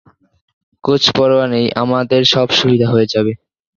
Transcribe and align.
কুছ 0.83 1.03
পরোয়া 1.17 1.45
নেই, 1.53 1.65
আমাদের 1.83 2.21
সব 2.33 2.47
সুবিধা 2.59 2.87
হয়ে 2.93 3.11
যাবে। 3.13 3.31